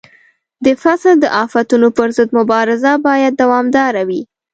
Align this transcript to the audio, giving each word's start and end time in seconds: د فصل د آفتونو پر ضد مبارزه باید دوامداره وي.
د 0.65 0.67
فصل 0.81 1.15
د 1.19 1.25
آفتونو 1.43 1.87
پر 1.97 2.09
ضد 2.17 2.29
مبارزه 2.39 2.91
باید 3.07 3.33
دوامداره 3.41 4.01
وي. 4.09 4.21